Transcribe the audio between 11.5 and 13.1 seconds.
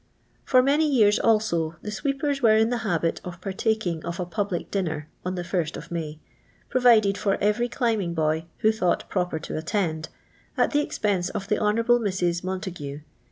Hob. Mrs. Montign.